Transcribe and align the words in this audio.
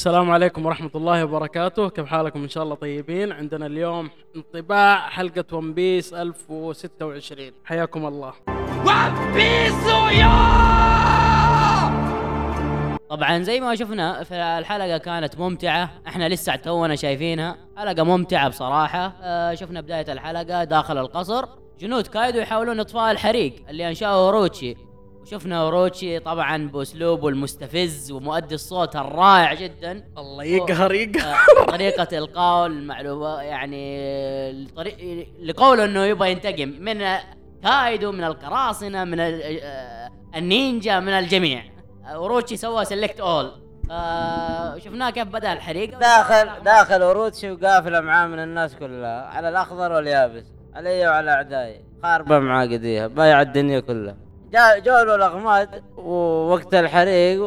السلام 0.00 0.30
عليكم 0.30 0.66
ورحمة 0.66 0.90
الله 0.94 1.24
وبركاته. 1.24 1.88
كيف 1.88 2.06
حالكم؟ 2.06 2.42
إن 2.42 2.48
شاء 2.48 2.62
الله 2.62 2.74
طيبين. 2.74 3.32
عندنا 3.32 3.66
اليوم 3.66 4.10
انطباع 4.36 5.08
حلقة 5.08 5.44
One 5.56 5.74
Piece 5.74 6.14
1026 6.14 7.52
حياكم 7.64 8.06
الله. 8.06 8.32
طبعا 13.10 13.42
زي 13.42 13.60
ما 13.60 13.74
شفنا 13.74 14.24
في 14.24 14.34
الحلقة 14.34 14.98
كانت 14.98 15.38
ممتعة. 15.38 15.90
إحنا 16.06 16.28
لسه 16.28 16.56
تونا 16.56 16.96
شايفينها. 16.96 17.56
حلقة 17.76 18.02
ممتعة 18.02 18.48
بصراحة. 18.48 19.12
آه 19.22 19.54
شفنا 19.54 19.80
بداية 19.80 20.12
الحلقة 20.12 20.64
داخل 20.64 20.98
القصر. 20.98 21.44
جنود 21.80 22.06
كايدو 22.06 22.38
يحاولون 22.38 22.80
إطفاء 22.80 23.10
الحريق 23.10 23.54
اللي 23.68 23.88
أنشأه 23.88 24.08
اوروتشي 24.08 24.76
وشفنا 25.22 25.60
اوروتشي 25.62 26.18
طبعا 26.18 26.68
بأسلوبه 26.68 27.28
المستفز 27.28 28.12
ومؤدي 28.12 28.54
الصوت 28.54 28.96
الرائع 28.96 29.54
جدا. 29.54 30.04
الله 30.18 30.44
يقهر 30.44 30.92
يقهر. 30.94 31.36
آه، 31.60 31.64
طريقة 31.64 32.18
القاء 32.18 32.66
المعلومة 32.66 33.40
يعني 33.42 34.00
الطريق 34.50 34.96
لقوله 35.42 35.84
إنه 35.84 36.04
يبغى 36.04 36.30
ينتقم 36.32 36.68
من 36.68 37.04
كايدو 37.62 38.12
من 38.12 38.24
القراصنة 38.24 39.04
من 39.04 39.20
ال- 39.20 39.60
آه، 39.62 40.10
النينجا 40.36 41.00
من 41.00 41.08
الجميع. 41.12 41.62
اوروتشي 42.04 42.56
سوى 42.56 42.84
سيلكت 42.84 43.20
اول 43.20 43.50
شفناه 44.80 45.10
كيف 45.10 45.28
بدأ 45.28 45.52
الحريق. 45.52 45.98
داخل 45.98 46.62
داخل 46.64 47.02
وروتشي 47.02 47.50
وقافله 47.50 48.00
معاه 48.00 48.26
من 48.26 48.38
الناس 48.38 48.74
كلها 48.76 49.26
على 49.26 49.48
الأخضر 49.48 49.92
واليابس 49.92 50.44
علي 50.74 51.08
وعلى 51.08 51.30
أعدائي. 51.30 51.80
خاربة 52.02 52.38
معاه 52.38 52.64
قديها 52.66 53.06
بايع 53.06 53.40
الدنيا 53.42 53.80
كلها. 53.80 54.16
جاء 54.52 54.78
جو 54.78 54.92
له 54.92 55.14
الاغماد 55.14 55.82
ووقت 55.96 56.74
الحريق 56.74 57.42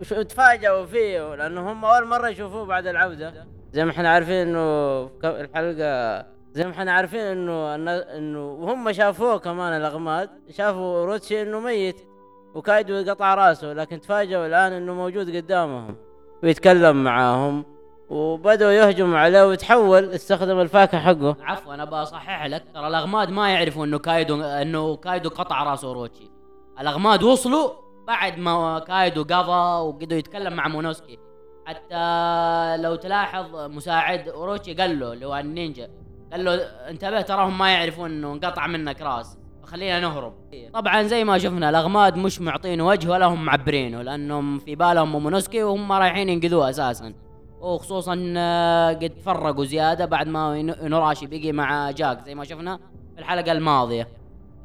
وتفاجئوا 0.00 0.86
فيه 0.86 1.34
لأنه 1.34 1.72
هم 1.72 1.84
أول 1.84 2.06
مرة 2.06 2.28
يشوفوه 2.28 2.66
بعد 2.66 2.86
العودة. 2.86 3.46
زي 3.72 3.84
ما 3.84 3.90
إحنا 3.90 4.10
عارفين 4.10 4.48
إنه 4.48 5.10
الحلقة 5.24 6.26
زي 6.52 6.64
ما 6.64 6.70
إحنا 6.70 6.92
عارفين 6.92 7.20
إنه 7.20 7.74
إنه 8.16 8.52
وهم 8.52 8.92
شافوه 8.92 9.38
كمان 9.38 9.72
الاغماد 9.72 10.30
شافوا 10.50 11.04
روتشي 11.04 11.42
إنه 11.42 11.60
ميت 11.60 12.00
وكايدو 12.54 13.10
قطع 13.10 13.34
راسه 13.34 13.72
لكن 13.72 14.00
تفاجئوا 14.00 14.46
الآن 14.46 14.72
إنه 14.72 14.94
موجود 14.94 15.36
قدامهم 15.36 15.96
ويتكلم 16.42 17.04
معاهم. 17.04 17.77
وبدأوا 18.10 18.72
يهجموا 18.72 19.18
عليه 19.18 19.48
وتحول 19.48 20.04
استخدم 20.10 20.60
الفاكهة 20.60 21.00
حقه. 21.00 21.36
عفوا 21.40 21.74
أنا 21.74 21.84
بصحح 21.84 22.46
لك. 22.46 22.64
ترى 22.74 22.88
الأغماد 22.88 23.30
ما 23.30 23.50
يعرفوا 23.50 23.84
إنه 23.84 23.98
كايدو 23.98 24.42
إنه 24.42 24.96
كايدو 24.96 25.28
قطع 25.28 25.62
راس 25.62 25.84
اوروتشي 25.84 26.30
الأغماد 26.80 27.22
وصلوا 27.22 27.70
بعد 28.06 28.38
ما 28.38 28.78
كايدو 28.78 29.22
قضى 29.22 29.86
وقدروا 29.86 30.18
يتكلم 30.18 30.52
مع 30.52 30.68
مومونوسكي. 30.68 31.18
حتى 31.66 32.76
لو 32.76 32.94
تلاحظ 32.94 33.56
مساعد 33.56 34.28
اوروتشي 34.28 34.74
قال 34.74 35.00
له 35.00 35.12
اللي 35.12 35.26
هو 35.26 35.36
النينجا 35.36 35.90
قال 36.32 36.44
له 36.44 36.54
انتبه 36.90 37.20
تراهم 37.20 37.58
ما 37.58 37.72
يعرفون 37.72 38.10
إنه 38.10 38.32
انقطع 38.32 38.66
منك 38.66 39.02
راس 39.02 39.38
فخلينا 39.62 40.00
نهرب. 40.00 40.34
طبعا 40.74 41.02
زي 41.02 41.24
ما 41.24 41.38
شفنا 41.38 41.70
الأغماد 41.70 42.16
مش 42.16 42.40
معطينه 42.40 42.86
وجه 42.86 43.10
ولا 43.10 43.26
هم 43.26 43.44
معبرينه 43.44 44.02
لأنهم 44.02 44.58
في 44.58 44.74
بالهم 44.74 45.22
مومونوسكي 45.22 45.62
وهم 45.62 45.92
رايحين 45.92 46.28
ينقذوه 46.28 46.70
أساسا. 46.70 47.14
وخصوصا 47.60 48.34
آه، 48.36 48.88
قد 48.92 49.12
فرقوا 49.24 49.64
زيادة 49.64 50.04
بعد 50.06 50.28
ما 50.28 50.62
اينوراشي 50.62 51.26
بقي 51.26 51.52
مع 51.52 51.90
جاك 51.90 52.24
زي 52.26 52.34
ما 52.34 52.44
شفنا 52.44 52.76
في 53.14 53.20
الحلقة 53.20 53.52
الماضية. 53.52 54.08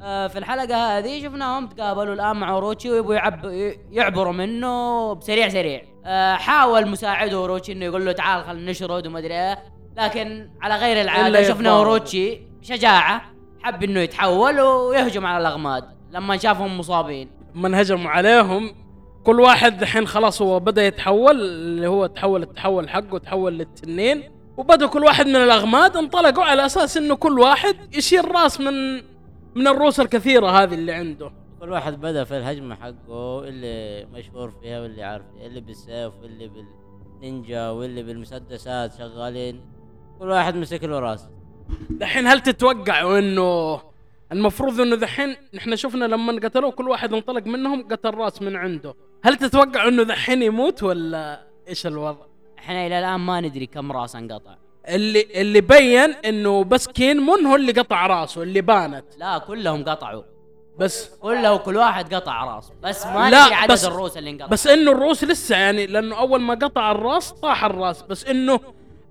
آه، 0.02 0.26
في 0.26 0.38
الحلقة 0.38 0.98
هذه 0.98 1.22
شفناهم 1.22 1.66
تقابلوا 1.66 2.14
الآن 2.14 2.36
مع 2.36 2.50
اوروتشي 2.50 2.90
ويبغوا 2.90 3.14
يعب 3.14 3.44
ي- 3.44 3.78
يعبروا 3.90 4.32
منه 4.32 5.12
بسريع 5.12 5.48
سريع. 5.48 5.82
آه، 6.06 6.34
حاول 6.34 6.88
مساعده 6.88 7.36
اوروتشي 7.36 7.72
إنه 7.72 7.84
يقول 7.84 8.06
له 8.06 8.12
تعال 8.12 8.44
خلينا 8.44 8.70
نشرد 8.70 9.06
وما 9.06 9.18
أدري 9.18 9.34
إيه 9.34 9.58
لكن 9.96 10.50
على 10.62 10.76
غير 10.76 11.00
العادة 11.00 11.26
إلا 11.28 11.42
شفنا 11.42 11.60
يتضارب. 11.60 11.86
اوروتشي 11.86 12.40
بشجاعة 12.60 13.22
حب 13.62 13.82
إنه 13.82 14.00
يتحول 14.00 14.60
ويهجم 14.60 15.26
على 15.26 15.38
الاغماد 15.48 15.84
لما 16.10 16.36
شافهم 16.36 16.78
مصابين. 16.78 17.30
من 17.54 17.74
هجموا 17.74 18.10
عليهم 18.10 18.74
كل 19.24 19.40
واحد 19.40 19.82
الحين 19.82 20.06
خلاص 20.06 20.42
هو 20.42 20.60
بدأ 20.60 20.86
يتحول 20.86 21.40
اللي 21.40 21.86
هو 21.86 22.06
تحول 22.06 22.42
التحول 22.42 22.88
حقه 22.88 23.18
تحول 23.18 23.58
للتنين. 23.58 24.22
وبدأ 24.56 24.86
كل 24.86 25.04
واحد 25.04 25.26
من 25.26 25.36
الأغماد 25.36 25.96
انطلقوا 25.96 26.44
على 26.44 26.66
أساس 26.66 26.96
إنه 26.96 27.14
كل 27.14 27.38
واحد 27.38 27.96
يشيل 27.96 28.34
رأس 28.34 28.60
من 28.60 28.94
من 29.54 29.66
الرؤوس 29.68 30.00
الكثيرة 30.00 30.46
هذه 30.46 30.74
اللي 30.74 30.92
عنده. 30.92 31.32
كل 31.60 31.70
واحد 31.70 32.00
بدأ 32.00 32.24
في 32.24 32.36
الهجمة 32.36 32.74
حقه 32.74 33.44
اللي 33.48 34.06
مشهور 34.12 34.50
فيها 34.50 34.80
واللي 34.80 35.02
عارف 35.02 35.24
اللي 35.40 35.60
بالسيف 35.60 36.12
واللي 36.22 36.48
بالنينجا 36.48 37.70
واللي 37.70 38.02
بالمسدسات 38.02 38.94
شغالين. 38.98 39.60
كل 40.18 40.28
واحد 40.28 40.56
مسك 40.56 40.84
له 40.84 40.98
رأس. 40.98 41.28
دحين 41.90 42.26
هل 42.26 42.40
تتوقعوا 42.40 43.18
إنه 43.18 43.80
المفروض 44.32 44.80
إنه 44.80 44.96
دحين 44.96 45.36
نحن 45.54 45.76
شفنا 45.76 46.04
لما 46.04 46.32
قتلوه 46.32 46.70
كل 46.70 46.88
واحد 46.88 47.12
انطلق 47.12 47.46
منهم 47.46 47.88
قتل 47.88 48.14
رأس 48.14 48.42
من 48.42 48.56
عنده. 48.56 48.94
هل 49.24 49.36
تتوقعوا 49.36 49.88
إنه 49.88 50.02
دحين 50.02 50.42
يموت 50.42 50.82
ولا 50.82 51.40
إيش 51.68 51.86
الوضع؟ 51.86 52.24
إحنا 52.58 52.86
إلى 52.86 52.98
الآن 52.98 53.20
ما 53.20 53.40
ندري 53.40 53.66
كم 53.66 53.92
رأس 53.92 54.16
انقطع. 54.16 54.54
اللي 54.88 55.26
اللي 55.34 55.60
بين 55.60 56.10
إنه 56.24 56.64
بس 56.64 56.88
كينمون 56.88 57.46
هو 57.46 57.56
اللي 57.56 57.72
قطع 57.72 58.06
رأسه 58.06 58.42
اللي 58.42 58.60
بانت. 58.60 59.04
لا 59.18 59.38
كلهم 59.38 59.84
قطعوا. 59.84 60.22
بس 60.78 61.08
كله 61.20 61.56
كل 61.56 61.76
واحد 61.76 62.14
قطع 62.14 62.44
راس 62.44 62.72
بس 62.82 63.06
ما 63.06 63.30
لا، 63.30 63.36
عدد 63.38 63.72
بس- 63.72 63.84
الروس 63.84 64.16
اللي 64.16 64.30
انقطع 64.30 64.46
بس 64.46 64.66
إنه 64.66 64.90
الروس 64.92 65.24
لسه 65.24 65.56
يعني 65.56 65.86
لأنه 65.86 66.18
أول 66.18 66.40
ما 66.40 66.54
قطع 66.54 66.90
الرأس 66.92 67.30
طاح 67.32 67.64
الرأس. 67.64 68.02
بس 68.02 68.24
إنه 68.24 68.60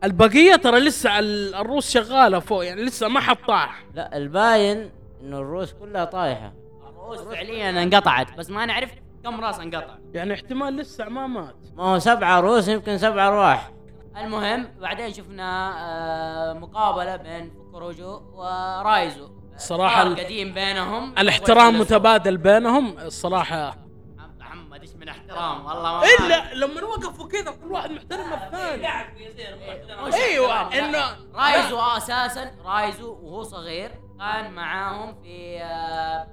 البقية 0.04 0.56
ترى 0.56 0.80
لسه 0.80 1.20
ال- 1.20 1.56
الروس 1.56 1.90
شغالة 1.92 2.40
فوق 2.40 2.66
يعني 2.66 2.84
لسه 2.84 3.08
ما 3.08 3.20
حد 3.20 3.38
طاح. 3.48 3.84
لا 3.96 4.18
الباين 4.18 4.90
إنه 5.22 5.38
الروس 5.40 5.74
كلها 5.74 6.06
طايحة. 6.06 6.54
الروس 6.90 7.20
فعليا 7.20 7.84
انقطعت 7.84 8.38
بس 8.38 8.50
ما 8.50 8.66
نعرف 8.66 8.90
كم 9.24 9.42
راس 9.42 9.60
انقطع؟ 9.60 9.96
يعني 10.14 10.34
احتمال 10.34 10.76
لسه 10.76 11.06
ما 11.10 11.28
مات. 11.28 11.56
ما 11.76 11.84
هو 11.84 12.00
سبعة 12.00 12.40
روس 12.40 12.68
يمكن 12.68 12.98
سبع 12.98 13.28
أرواح. 13.28 13.72
المهم 14.18 14.68
بعدين 14.82 15.14
شفنا 15.14 15.74
آه 16.50 16.54
مقابلة 16.54 17.16
بين 17.16 17.52
فوكوروجو 17.52 18.22
ورايزو 18.34 19.30
صراحة 19.58 19.96
حوار 19.96 20.08
ال- 20.08 20.20
قديم 20.20 20.54
بينهم. 20.54 21.14
الاحترام 21.18 21.80
متبادل 21.80 22.38
بينهم 22.38 22.98
الصراحة. 23.00 23.78
محمد 24.40 24.82
إيش 24.82 24.90
من 24.96 25.08
احترام؟ 25.10 25.66
والله 25.66 26.00
ما 26.00 26.04
إلا 26.26 26.54
لما 26.66 26.84
وقفوا 26.84 27.28
كذا 27.28 27.52
كل 27.52 27.72
واحد 27.72 27.92
محترم 27.92 28.34
الثاني. 28.34 28.88
أيوه 30.14 30.62
انه 30.80 31.04
رايزو 31.36 31.80
أساسا 31.80 32.52
رايزو 32.66 33.14
وهو 33.22 33.44
صغير 33.44 33.92
كان 34.20 34.52
معاهم 34.54 35.16
في 35.24 35.58
آه، 35.62 36.28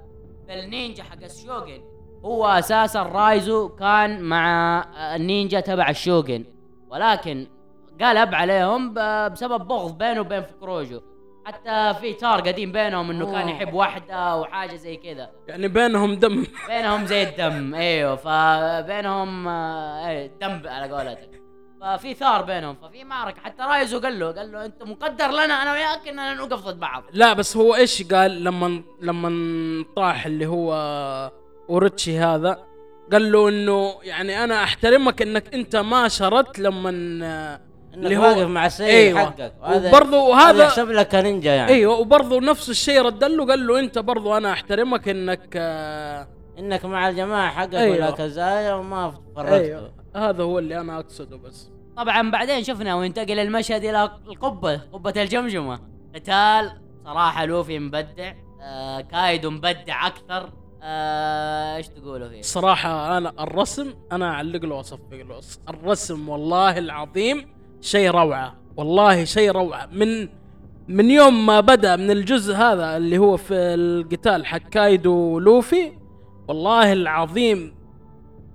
في 0.47 0.53
النينجا 0.59 1.03
حق 1.03 1.23
الشوغن. 1.23 1.81
هو 2.25 2.47
أساسا 2.47 3.03
رايزو 3.03 3.69
كان 3.69 4.21
مع 4.21 4.85
النينجا 5.15 5.59
تبع 5.59 5.89
الشوغن. 5.89 6.45
ولكن 6.89 7.47
قلب 8.01 8.35
عليهم 8.35 8.93
بسبب 9.29 9.67
بغض 9.67 9.97
بينه 9.97 10.21
وبين 10.21 10.41
فوكوروكوجو. 10.41 11.01
حتى 11.45 11.93
في 12.01 12.13
ثار 12.13 12.41
قديم 12.41 12.71
بينهم 12.71 13.09
إنه 13.09 13.31
كان. 13.31 13.49
يحب 13.49 13.73
واحدة 13.73 14.13
أو 14.13 14.45
حاجة 14.45 14.75
زي 14.75 14.95
كذا. 14.95 15.29
يعني 15.47 15.67
بينهم 15.67 16.13
دم. 16.13 16.45
بينهم 16.67 17.05
زي 17.05 17.23
الدم. 17.23 17.75
أيوه. 17.75 18.15
فبينهم 18.15 19.43
دم 20.41 20.61
على 20.69 20.93
قولتك. 20.93 21.41
ففي 21.81 22.13
ثار 22.13 22.41
بينهم. 22.41 22.75
ففي 22.75 23.03
معركة. 23.03 23.41
حتى 23.41 23.63
رايزو 23.63 23.99
قال 23.99 24.19
له 24.19 24.31
قال 24.31 24.51
له 24.51 24.65
أنت 24.65 24.83
مقدر 24.83 25.27
لنا 25.27 25.61
أنا 25.61 25.71
وياك 25.71 26.07
اننا 26.07 26.33
نوقف 26.33 26.65
ضد 26.65 26.79
بعض. 26.79 27.03
لا 27.13 27.33
بس 27.33 27.57
هو 27.57 27.75
إيش 27.75 28.13
قال 28.13 28.43
لما 28.43 28.81
لما 29.01 29.85
طاح 29.95 30.25
اللي 30.25 30.45
هو 30.45 30.73
أورتشي 31.71 32.19
هذا. 32.19 32.57
قال 33.11 33.31
له 33.31 33.49
إنه 33.49 33.93
يعني 34.03 34.43
أنا 34.43 34.63
أحترمك 34.63 35.21
إنك 35.21 35.53
أنت 35.53 35.75
ما 35.75 36.07
شردت 36.07 36.59
لما 36.59 36.89
إنك 36.89 37.61
اللي 37.93 38.17
هو- 38.17 38.21
واقف 38.21 38.47
مع 38.47 38.65
السيد 38.65 38.87
أيوة. 38.87 39.19
حقك. 39.19 39.53
وهذا- 39.61 39.89
وبرضه 39.89 40.35
هذا 40.35 40.63
يحسب 40.63 40.91
لك 40.91 41.07
كنينجا 41.07 41.55
يعني. 41.55 41.71
أيوه. 41.71 41.93
وبرضه 41.99 42.39
نفس 42.39 42.69
الشيء 42.69 43.01
رد 43.01 43.23
له 43.23 43.45
قال 43.45 43.67
له 43.67 43.79
أنت 43.79 43.99
برضه 43.99 44.37
أنا 44.37 44.51
أحترمك 44.51 45.09
إنك 45.09 45.49
آه، 45.55 46.27
إنك 46.59 46.85
مع 46.85 47.09
الجماعة 47.09 47.49
حقك 47.51 47.75
أيوة. 47.75 47.95
ولا 47.95 48.11
كزايا 48.11 48.73
وما 48.73 49.13
فرقتوا 49.35 49.55
أيوه. 49.57 49.93
هذا 50.15 50.43
هو 50.43 50.59
اللي 50.59 50.77
أنا 50.81 50.99
أقصده 50.99 51.37
بس. 51.37 51.69
طبعا 51.97 52.31
بعدين 52.31 52.63
شفنا 52.63 52.95
وينتقل 52.95 53.39
المشهد 53.39 53.83
إلى 53.83 54.03
القبة 54.27 54.81
قبة 54.93 55.13
الجمجمة. 55.21 55.79
قتال 56.15 56.71
صراحة 57.05 57.45
لوفي 57.45 57.79
مبدع 57.79 58.33
آه 58.61 59.01
كايدو 59.01 59.49
مبدع 59.49 60.07
أكثر. 60.07 60.49
إيش 60.83 61.87
تقولوا 61.87 62.29
فيه 62.29 62.41
صراحة 62.41 63.17
أنا 63.17 63.33
الرسم 63.39 63.93
أنا 64.11 64.29
أعلق 64.29 64.65
له 64.65 64.75
وأصفق 64.75 65.13
له 65.13 65.39
الرسم 65.69 66.29
والله 66.29 66.77
العظيم 66.77 67.47
شيء 67.81 68.11
روعة 68.11 68.55
والله 68.77 69.23
شيء 69.23 69.51
روعة. 69.51 69.85
من 69.91 70.29
من 70.87 71.11
يوم 71.11 71.45
ما 71.45 71.59
بدأ 71.59 71.95
من 71.95 72.11
الجزء 72.11 72.55
هذا 72.55 72.97
اللي 72.97 73.17
هو 73.17 73.37
في 73.37 73.53
القتال 73.53 74.45
حق 74.45 74.57
كايدو 74.57 75.13
ولوفي 75.13 75.91
والله 76.47 76.93
العظيم 76.93 77.75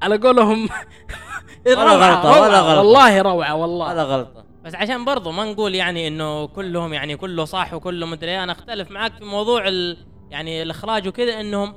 على 0.03 0.17
قولهم 0.17 0.69
ولا 1.67 1.83
روعة، 1.83 2.15
غلطة، 2.15 2.29
روعة، 2.29 2.41
ولا 2.49 2.61
غلطة. 2.61 2.79
والله 2.79 3.23
روعة 3.23 3.55
والله. 3.55 3.93
هذا 3.93 4.03
غلطة. 4.03 4.45
بس 4.65 4.75
عشان 4.75 5.05
برضو 5.05 5.31
ما 5.33 5.45
نقول 5.53 5.75
يعني 5.75 6.09
إنه 6.09 6.47
كلهم 6.47 6.93
يعني 6.93 7.17
كله 7.17 7.45
صح 7.45 7.75
وكله 7.75 8.07
مدري 8.07 8.31
إيه، 8.31 8.43
أنا 8.43 8.53
أختلف 8.53 8.91
معاك 8.91 9.13
في 9.19 9.25
موضوع 9.25 9.69
ال 9.69 9.97
يعني 10.31 10.63
الإخراج 10.63 11.09
وكذا 11.09 11.41
إنهم 11.41 11.75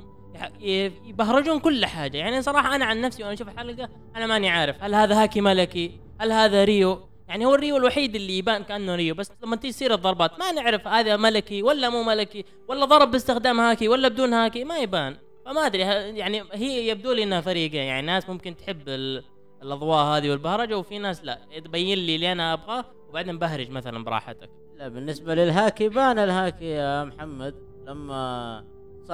يبهرجون 0.60 1.58
كل 1.58 1.86
حاجة. 1.86 2.18
يعني 2.18 2.42
صراحة 2.42 2.74
أنا 2.74 2.84
عن 2.84 3.00
نفسي 3.00 3.22
وأنا 3.22 3.34
أشوف 3.34 3.48
الحلقة 3.48 3.88
أنا 4.16 4.26
ماني 4.26 4.48
عارف 4.48 4.82
هل 4.82 4.94
هذا 4.94 5.22
هاكي 5.22 5.40
ملكي 5.40 6.00
هل 6.20 6.32
هذا 6.32 6.64
ريو؟ 6.64 7.00
يعني 7.28 7.46
هو 7.46 7.54
الريو 7.54 7.76
الوحيد 7.76 8.14
اللي 8.14 8.38
يبان 8.38 8.62
كأنه 8.62 8.94
ريو 8.94 9.14
بس 9.14 9.32
لما 9.44 9.56
تصير 9.56 9.94
الضربات 9.94 10.38
ما 10.38 10.52
نعرف 10.52 10.88
هذا 10.88 11.16
ملكي 11.16 11.62
ولا 11.62 11.88
مو 11.88 12.02
ملكي 12.02 12.44
ولا 12.68 12.84
ضرب 12.84 13.10
باستخدام 13.10 13.60
هاكي 13.60 13.88
ولا 13.88 14.08
بدون 14.08 14.32
هاكي 14.34 14.64
ما 14.64 14.78
يبان. 14.78 15.16
فما 15.46 15.66
أدري 15.66 15.80
يعني 16.18 16.42
هي 16.52 16.88
يبدو 16.88 17.12
لي 17.12 17.22
إنها 17.22 17.40
فريقين 17.40 17.82
يعني 17.82 18.06
ناس 18.06 18.28
ممكن 18.28 18.56
تحب 18.56 18.88
ال... 18.88 19.24
الأضواء 19.62 20.04
هذه 20.04 20.30
والبهرجة 20.30 20.78
وفي 20.78 20.98
ناس 20.98 21.24
لا. 21.24 21.38
تبين 21.64 21.98
لي 21.98 22.14
اللي 22.14 22.32
أنا 22.32 22.52
ابغاه 22.52 22.84
وبعدين 23.08 23.38
بهرج 23.38 23.70
مثلا 23.70 24.04
براحتك. 24.04 24.50
لا 24.78 24.88
بالنسبة 24.88 25.34
للهاكي 25.34 25.88
بان 25.88 26.18
الهاكي 26.18 26.64
يا 26.64 27.04
محمد. 27.04 27.54
لما 27.86 28.64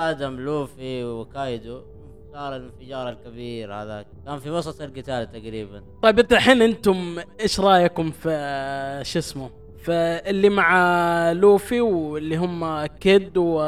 صادم 0.01 0.41
لوفي 0.41 1.05
وكايدو 1.05 1.81
صار 2.33 2.57
الانفجار 2.57 3.09
الكبير 3.09 3.75
هذاك 3.75 4.07
كان 4.27 4.39
في 4.39 4.51
وسط 4.51 4.83
القتال 4.83 5.33
تقريبا. 5.33 5.83
طيب 6.03 6.19
انت 6.19 6.33
الحين 6.33 6.63
أنتم 6.63 7.19
إيش 7.41 7.61
رأيكم 7.61 8.11
في 8.11 9.01
شو 9.05 9.19
اسمه 9.19 9.51
فاللي 9.85 10.49
مع 10.49 10.73
لوفي 11.33 11.81
واللي 11.81 12.37
هم 12.37 12.87
كيد 12.87 13.33
و 13.37 13.63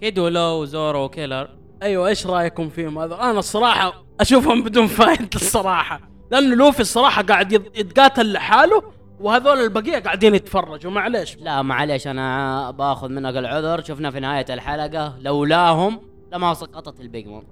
كيدو 0.00 0.28
لو 0.28 0.62
وزورو 0.62 1.04
وكيلر. 1.04 1.48
أيوه 1.82 2.08
إيش 2.08 2.26
رأيكم 2.26 2.68
فيهم 2.68 2.98
هذا؟ 2.98 3.14
أنا 3.14 3.38
الصراحة 3.38 4.04
أشوفهم 4.20 4.62
بدون 4.62 4.86
فائده 4.98 5.28
الصراحة 5.34 6.00
لأنه 6.30 6.54
لوفي 6.56 6.80
الصراحة 6.80 7.22
قاعد 7.22 7.52
يت- 7.52 7.78
يتقاتل 7.78 8.32
لحاله 8.32 8.82
وهذول 9.20 9.58
البقية 9.58 9.98
قاعدين 9.98 10.34
يتفرجوا. 10.34 10.90
معليش. 10.90 11.36
لا 11.36 11.62
معليش 11.62 12.06
أنا 12.06 12.70
باخذ 12.70 13.08
منك 13.08 13.36
العذر. 13.36 13.84
شفنا 13.84 14.10
في 14.10 14.20
نهاية 14.20 14.46
الحلقة 14.50 15.14
لولاهم 15.20 16.00
لما 16.32 16.54
سقطت 16.54 17.00
البيج 17.00 17.26
مام 17.26 17.42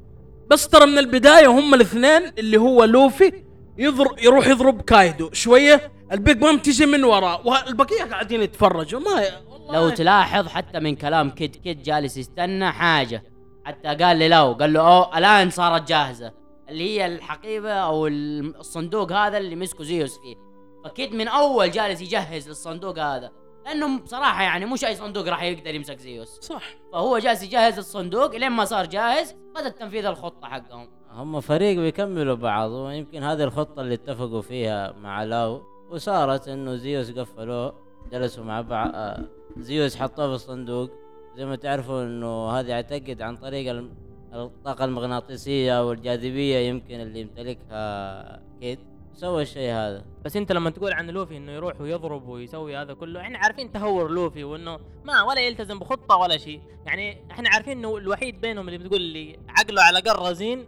بس 0.51 0.69
ترى 0.69 0.87
من 0.87 0.99
البداية 0.99 1.47
هم 1.47 1.75
الاثنين 1.75 2.23
اللي 2.39 2.57
هو 2.57 2.85
لوفي 2.85 3.33
يضر 3.79 4.15
يروح 4.23 4.47
يضرب 4.47 4.81
كايدو. 4.83 5.31
شوية 5.33 5.93
البيج 6.13 6.43
مام 6.43 6.59
تيجي 6.59 6.87
من 6.87 7.05
وراه 7.05 7.47
والبقية 7.47 8.05
قاعدين 8.05 8.43
يتفرجوا. 8.43 9.01
ما 9.01 9.23
والله. 9.51 9.73
لو 9.73 9.89
تلاحظ 9.89 10.49
حتى 10.49 10.81
من 10.81 10.97
كلام 10.97 11.31
كيد 11.31 11.57
كيد 11.57 11.83
جالس 11.83 12.17
يستنى 12.17 12.73
حاجة. 12.73 13.23
حتى 13.65 13.89
قال 13.89 14.17
لي 14.17 14.29
لو 14.29 14.53
قال 14.53 14.73
له 14.73 14.81
اوه 14.81 15.19
الآن 15.19 15.51
صارت 15.51 15.89
جاهزة. 15.89 16.33
اللي 16.69 16.91
هي 16.91 17.07
الحقيبة 17.07 17.73
أو 17.73 18.07
الصندوق 18.07 19.13
هذا 19.13 19.39
اللي 19.39 19.57
مسكه 19.57 19.85
زيوس 19.85 20.19
فيه. 20.19 20.46
فكيد 20.89 21.15
من 21.15 21.29
أول 21.29 21.71
جالس 21.71 22.01
يجهز 22.01 22.49
للصندوق 22.49 22.99
هذا. 22.99 23.31
لأنه 23.65 24.01
بصراحة 24.01 24.43
يعني 24.43 24.67
مش 24.67 24.85
اي 24.85 24.95
صندوق 24.95 25.29
راح 25.29 25.43
يقدر 25.43 25.75
يمسك 25.75 25.99
زيوس. 25.99 26.29
صح. 26.41 26.63
فهو 26.93 27.19
جالس 27.19 27.43
يجهز 27.43 27.79
الصندوق 27.79 28.37
لين 28.37 28.51
ما 28.51 28.65
صار 28.65 28.87
جاهز 28.87 29.35
بدا 29.55 29.69
تنفيذ 29.69 30.05
الخطة 30.07 30.49
حقهم. 30.49 30.89
هم 31.11 31.41
فريق 31.41 31.79
بيكملوا 31.79 32.35
بعض 32.35 32.71
ويمكن 32.71 33.23
هذه 33.23 33.45
الخطة 33.45 33.83
اللي 33.83 33.95
اتفقوا 33.95 34.43
فيها 34.43 34.93
مع 34.93 35.25
لاو. 35.25 35.63
وصارت 35.91 36.49
إنه 36.49 36.77
زيوس 36.77 37.11
قفلوه 37.11 37.75
جلسوا 38.13 38.45
مع 38.45 38.61
بعض. 38.61 38.91
آه، 38.95 39.25
زيوس 39.57 39.97
حطوه 39.97 40.29
في 40.29 40.35
الصندوق. 40.35 40.91
زي 41.37 41.47
ما 41.47 41.57
تعرفوا 41.57 42.03
إنه 42.03 42.51
هذه 42.51 42.73
اعتقد 42.73 43.23
عن 43.23 43.37
طريق 43.37 43.71
الم- 43.71 43.95
الطاقة 44.33 44.85
المغناطيسية 44.85 45.89
والجاذبية 45.89 46.57
يمكن 46.57 47.01
اللي 47.01 47.21
يمتلكها 47.21 48.43
كيد 48.61 48.79
سوى 49.17 49.43
الشيء 49.43 49.73
هذا. 49.73 50.05
بس 50.25 50.37
انت 50.37 50.53
لما 50.53 50.71
تقول 50.71 50.93
عن 50.93 51.11
لوفي 51.11 51.37
إنه 51.37 51.53
يروح 51.53 51.81
ويضرب 51.81 52.29
ويسوي 52.29 52.77
هذا 52.77 52.95
كله 52.95 53.21
إحنا 53.21 53.39
عارفين 53.39 53.73
تهور 53.73 54.11
لوفي 54.11 54.45
وإنه 54.45 54.79
ما 55.05 55.23
ولا 55.23 55.41
يلتزم 55.41 55.79
بخطة 55.79 56.17
ولا 56.17 56.37
شيء. 56.37 56.61
يعني 56.87 57.31
إحنا 57.31 57.49
عارفين 57.49 57.79
إنه 57.79 57.97
الوحيد 57.97 58.41
بينهم 58.41 58.69
اللي 58.69 58.79
بتقول 58.79 59.01
اللي 59.01 59.39
عقله 59.49 59.83
على 59.83 60.01
قر 60.01 60.29
رزين 60.29 60.67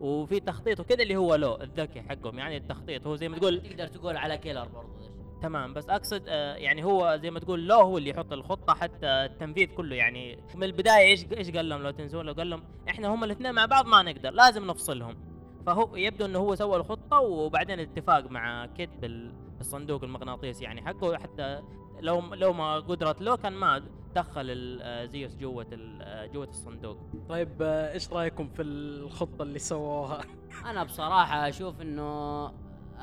وفي 0.00 0.40
تخطيط 0.40 0.80
وكذا 0.80 1.02
اللي 1.02 1.16
هو 1.16 1.34
لو 1.34 1.56
الذكي 1.62 2.02
حقهم 2.02 2.38
يعني 2.38 2.56
التخطيط. 2.56 3.06
هو 3.06 3.16
زي 3.16 3.28
ما 3.28 3.38
تقول 3.38 3.62
تقدر 3.62 3.86
تقول 3.86 4.16
على 4.16 4.38
كيلر 4.38 4.68
برضه. 4.68 4.94
تمام 5.42 5.74
بس 5.74 5.88
أقصد 5.88 6.22
آه 6.28 6.54
يعني 6.54 6.84
هو 6.84 7.18
زي 7.22 7.30
ما 7.30 7.40
تقول 7.40 7.66
لو 7.66 7.80
هو 7.80 7.98
اللي 7.98 8.10
يحط 8.10 8.32
الخطة 8.32 8.74
حتى 8.74 9.06
التنفيذ 9.06 9.66
كله. 9.66 9.96
يعني 9.96 10.38
من 10.54 10.64
البداية 10.64 11.06
إيش 11.06 11.26
إيش 11.32 11.50
قال 11.50 11.68
لهم؟ 11.68 11.82
لو 11.82 11.90
تنسون 11.90 12.26
لو 12.26 12.32
قال 12.32 12.50
لهم 12.50 12.62
إحنا 12.88 13.08
هم 13.08 13.24
الإثنين 13.24 13.54
مع 13.54 13.66
بعض 13.66 13.86
ما 13.86 14.02
نقدر 14.02 14.30
لازم 14.30 14.66
نفصلهم. 14.66 15.33
فهو 15.66 15.96
يبدو 15.96 16.24
إنه 16.24 16.38
هو 16.38 16.54
سوى 16.54 16.76
الخطة 16.76 17.20
وبعدين 17.20 17.80
اتفاق 17.80 18.30
مع 18.30 18.68
بال- 18.78 19.32
بالصندوق 19.58 20.04
المغناطيسي 20.04 20.64
يعني 20.64 20.82
حقه 20.82 21.16
حتى 21.18 21.62
لو 22.00 22.20
لو 22.34 22.52
ما 22.52 22.74
قدرت 22.80 23.20
له 23.22 23.36
كان 23.36 23.52
ما 23.52 23.82
دخل 24.14 24.78
آه، 24.82 25.04
زيوس 25.04 25.36
جوة 25.36 25.66
ال- 25.72 26.02
آه، 26.02 26.26
جوة 26.26 26.48
الصندوق. 26.48 26.96
طيب 27.28 27.62
آه، 27.62 27.92
إيش 27.92 28.12
رأيكم 28.12 28.48
في 28.48 28.62
الخطة 28.62 29.42
اللي 29.42 29.58
سووها؟ 29.58 30.20
أنا 30.70 30.84
بصراحة 30.84 31.48
أشوف 31.48 31.80
إنه 31.80 32.46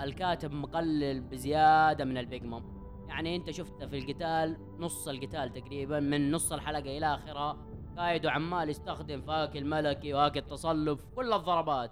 الكاتب 0.04 0.52
مقلل 0.52 1.22
بزيادة 1.22 2.06
من 2.06 2.18
البيج 2.18 2.44
مام. 2.44 2.64
يعني 3.08 3.36
أنت 3.36 3.52
شفت 3.52 3.84
في 3.84 3.98
القتال 3.98 4.58
نص 4.80 5.08
القتال 5.08 5.54
تقريبا 5.54 6.00
من 6.00 6.32
نص 6.32 6.54
الحلقة 6.54 6.98
إلى 6.98 7.16
اخرها 7.16 7.58
كايدو 7.96 8.30
عمال 8.30 8.70
يستخدم 8.70 9.22
هاكي 9.22 9.58
الملكي 9.58 10.14
وهاكي 10.14 10.38
التصلب 10.38 11.00
كل 11.16 11.34
الضربات. 11.34 11.92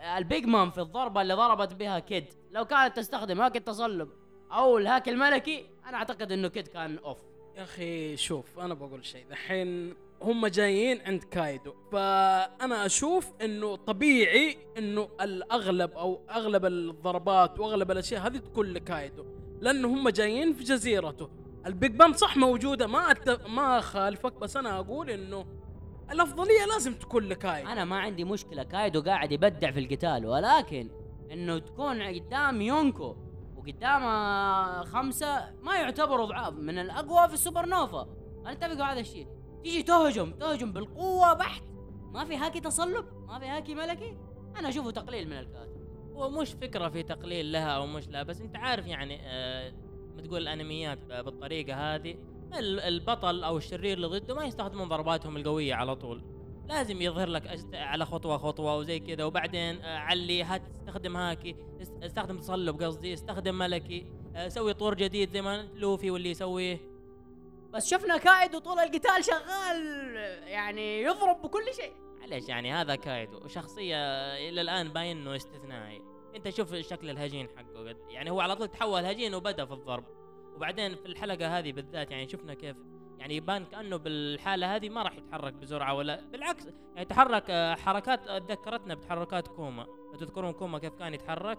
البيج 0.00 0.44
مام 0.46 0.70
في 0.70 0.80
الضربة 0.80 1.22
اللي 1.22 1.34
ضربت 1.34 1.74
بها 1.74 1.98
كيد. 1.98 2.24
لو 2.50 2.64
كانت 2.64 2.96
تستخدم 2.96 3.40
هاكي 3.40 3.56
التصلب 3.56 4.08
أو 4.52 4.78
الهاكي 4.78 5.08
الملكي 5.08 5.66
أنا 5.86 5.96
أعتقد 5.96 6.32
إنه 6.32 6.48
كيد 6.48 6.68
كان 6.68 6.98
off 6.98 7.18
يا 7.56 7.62
أخي 7.62 8.16
شوف 8.16 8.58
أنا 8.58 8.74
بقول 8.74 9.04
شيء 9.04 9.24
الحين 9.30 9.94
هم 10.22 10.46
جايين 10.46 11.00
عند 11.00 11.24
كايدو. 11.24 11.74
فأنا 11.92 12.86
أشوف 12.86 13.32
إنه 13.42 13.76
طبيعي 13.76 14.58
إنه 14.78 15.08
الأغلب 15.20 15.90
أو 15.90 16.20
أغلب 16.30 16.64
الضربات 16.64 17.60
وأغلب 17.60 17.90
الأشياء 17.90 18.26
هذه 18.26 18.36
تكون 18.36 18.72
لكايدو. 18.72 19.24
لأنه 19.60 19.88
هم 19.88 20.08
جايين 20.08 20.52
في 20.52 20.64
جزيرته. 20.64 21.30
البيج 21.66 21.90
مام 21.90 22.12
صح 22.12 22.36
موجودة 22.36 22.86
ما 22.86 23.10
أت... 23.10 23.48
ما 23.48 23.78
اخالفك 23.78 24.32
بس 24.32 24.56
أنا 24.56 24.78
أقول 24.78 25.10
إنه 25.10 25.46
الأفضلية 26.10 26.64
لازم 26.72 26.94
تكون 26.94 27.24
لكايدو 27.24 27.68
أنا 27.68 27.84
ما 27.84 27.98
عندي 27.98 28.24
مشكلة 28.24 28.62
كايدو 28.62 29.02
قاعد 29.02 29.32
يبدع 29.32 29.70
في 29.70 29.80
القتال 29.80 30.26
ولكن 30.26 30.90
إنه 31.32 31.58
تكون 31.58 32.02
قدام 32.02 32.60
يونكو 32.60 33.16
وقدام 33.56 34.02
آه، 34.02 34.84
خمسة 34.84 35.52
ما 35.62 35.74
يعتبروا 35.74 36.26
ضعاف 36.26 36.54
من 36.54 36.78
الأقوى 36.78 37.28
في 37.28 37.34
السوبر 37.34 37.66
نوفا 37.66 38.08
أنا 38.40 38.52
أتفق 38.52 38.70
على 38.70 38.92
هذا 38.92 39.00
الشيء. 39.00 39.26
تيجي 39.64 39.82
تهجم 39.82 40.30
تهجم 40.30 40.72
بالقوة 40.72 41.32
بحت. 41.32 41.62
ما 42.12 42.24
في 42.24 42.36
هاكي 42.36 42.60
تصلب؟ 42.60 43.04
ما 43.28 43.38
في 43.38 43.46
هاكي 43.46 43.74
ملكي؟ 43.74 44.16
أنا 44.58 44.68
أشوفه 44.68 44.90
تقليل 44.90 45.26
من 45.26 45.38
الكاتب 45.38 45.78
هو 46.12 46.30
مش 46.30 46.52
فكرة 46.52 46.88
في 46.88 47.02
تقليل 47.02 47.52
لها 47.52 47.70
أو 47.70 47.86
مش 47.86 48.08
لا 48.08 48.22
بس 48.22 48.40
أنت 48.40 48.56
عارف 48.56 48.86
يعني 48.86 49.20
آه 49.22 49.72
بتقول 50.16 50.42
الأنميات 50.42 50.98
بالطريقة 50.98 51.94
هذه 51.94 52.16
البطل 52.54 53.44
أو 53.44 53.56
الشرير 53.56 53.96
اللي 53.96 54.06
ضده 54.06 54.34
ما 54.34 54.44
يستخدمون 54.44 54.88
ضرباتهم 54.88 55.36
القوية 55.36 55.74
على 55.74 55.96
طول. 55.96 56.22
لازم 56.68 57.02
يظهر 57.02 57.28
لك 57.28 57.60
على 57.74 58.06
خطوة 58.06 58.38
خطوة 58.38 58.76
وزي 58.76 58.98
كذا 58.98 59.24
وبعدين 59.24 59.80
آه 59.80 59.98
علي 59.98 60.42
هات 60.42 60.62
استخدم 60.70 61.16
هاكي 61.16 61.56
است- 61.82 62.02
استخدم 62.02 62.38
تصلب 62.38 62.82
قصدي 62.82 63.12
استخدم 63.14 63.58
ملكي 63.58 64.06
آه 64.36 64.48
سوي 64.48 64.74
طور 64.74 64.94
جديد 64.94 65.30
زي 65.30 65.42
ما 65.42 65.68
لوفي 65.74 66.10
واللي 66.10 66.30
يسويه. 66.30 66.80
بس 67.72 67.90
شفنا 67.90 68.16
كايدو 68.16 68.58
طول 68.58 68.78
القتال 68.78 69.24
شغال 69.24 70.14
يعني 70.46 71.02
يضرب 71.02 71.42
بكل 71.42 71.74
شيء. 71.76 71.92
معليش 72.20 72.48
يعني 72.48 72.72
هذا 72.72 72.94
كايدو؟ 72.94 73.48
شخصية 73.48 73.96
إلى 74.48 74.60
الآن 74.60 74.88
باين 74.88 75.16
إنه 75.18 75.36
استثنائي. 75.36 76.02
أنت 76.36 76.48
شوف 76.50 76.74
شكل 76.74 77.10
الهجين 77.10 77.48
حقه 77.56 77.94
يعني 78.10 78.30
هو 78.30 78.40
على 78.40 78.56
طول 78.56 78.68
تحول 78.68 79.04
هجين 79.04 79.34
وبدأ 79.34 79.64
في 79.64 79.72
الضرب. 79.74 80.04
وبعدين 80.58 80.94
في 80.94 81.06
الحلقة 81.06 81.58
هذه 81.58 81.72
بالذات 81.72 82.10
يعني 82.10 82.28
شفنا 82.28 82.54
كيف 82.54 82.76
يعني 83.18 83.36
يبان 83.36 83.64
كأنه 83.64 83.96
بالحالة 83.96 84.76
هذه 84.76 84.88
ما 84.88 85.02
راح 85.02 85.16
يتحرك 85.16 85.52
بسرعة 85.52 85.94
ولا 85.94 86.20
بالعكس 86.32 86.66
يعني 86.94 87.04
تحرك 87.04 87.44
آه، 87.50 87.74
حركات 87.74 88.28
آه، 88.28 88.38
ذكرتنا 88.38 88.94
بتحركات 88.94 89.48
كوما. 89.48 89.86
تذكرون 90.20 90.52
كوما 90.52 90.78
كيف 90.78 90.94
كان 90.94 91.14
يتحرك 91.14 91.58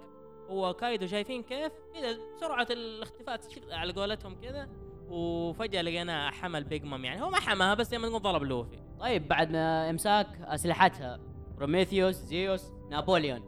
هو 0.50 0.74
كايدو 0.74 1.08
شايفين 1.08 1.44
كيف؟ 1.44 1.72
كذا 1.94 2.18
سرعة 2.39 2.68
الاختفاء 2.72 3.39
على 3.72 3.94
قولتهم 3.94 4.36
كذا 4.41 4.70
وفجأة 5.10 5.82
لقيناه 5.82 6.29
حمل 6.29 6.63
بيج 6.63 6.84
مام. 6.84 7.06
يعني 7.06 7.22
هو 7.22 7.29
ما 7.29 7.39
حماها 7.39 7.74
بس 7.74 7.89
زي 7.89 7.98
ما 7.98 8.08
نقول 8.08 8.22
ضرب 8.22 8.44
لوفي. 8.44 8.79
طيب 9.00 9.27
بعد 9.27 9.51
ما 9.51 9.89
امساك 9.89 10.27
أسلحتها 10.41 11.20
بروميثيوس 11.58 12.15
زيوس 12.15 12.72
نابليون 12.89 13.41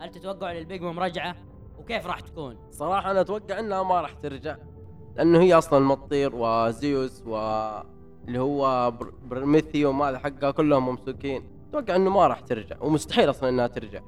هل 0.00 0.10
تتوقع 0.10 0.52
للبيج 0.52 0.82
مام 0.82 0.98
رجعة؟ 0.98 1.36
وكيف 1.78 2.06
راح 2.06 2.20
تكون؟ 2.20 2.70
صراحة 2.70 3.10
أنا 3.10 3.20
أتوقع 3.20 3.58
إنها 3.58 3.82
ما 3.82 4.00
راح 4.00 4.12
ترجع. 4.12 4.56
لأنه 5.18 5.40
هي 5.40 5.54
أصلا 5.54 5.78
ما 5.86 5.95
تطير 5.95 6.30
وزيوس 6.34 7.22
و 7.26 7.36
اللي 8.28 8.38
هو 8.38 8.90
بر- 8.90 9.12
برميثيو 9.30 9.92
ما 9.92 10.08
هذا 10.08 10.18
حقها 10.18 10.50
كلهم 10.50 10.86
ممسوكين. 10.88 11.42
أتوقع 11.70 11.96
إنه 11.96 12.10
ما 12.10 12.26
راح 12.26 12.40
ترجع 12.40 12.76
ومستحيل 12.80 13.30
أصلا 13.30 13.48
إنها 13.48 13.66
ترجع. 13.66 14.00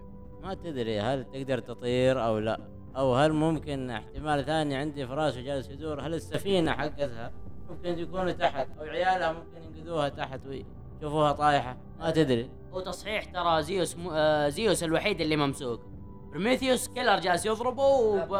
ما 0.42 0.54
تدري 0.54 1.00
هل 1.00 1.24
تقدر 1.24 1.58
تطير 1.58 2.24
أو 2.24 2.38
لا 2.38 2.60
أو 2.96 3.14
هل 3.14 3.32
ممكن 3.32 3.90
احتمال 3.90 4.44
ثاني 4.44 4.74
عندي 4.76 5.06
فراس 5.06 5.36
وجالس 5.36 5.70
يدور 5.70 6.00
هل 6.00 6.14
السفينة 6.14 6.72
حقتها 6.72 7.32
ممكن 7.70 7.98
يكونوا 7.98 8.32
تحت 8.32 8.66
أو 8.78 8.84
عيالها 8.84 9.32
ممكن 9.32 9.78
ينقذوها 9.78 10.08
تحت 10.08 10.40
ويشوفوها 10.46 11.32
طايحة 11.32 11.76
ما 12.00 12.10
تدري. 12.10 12.50
وتصحيح 12.72 13.24
ترى 13.24 13.62
زيوس 13.62 13.96
م... 13.96 14.08
آه 14.12 14.48
زيوس 14.48 14.84
الوحيد 14.84 15.20
اللي 15.20 15.36
ممسوك. 15.36 15.80
بريميثيوس 16.30 16.88
كيلر 16.88 17.18
جالس 17.20 17.46
يضربه 17.46 17.82
وب... 17.84 18.32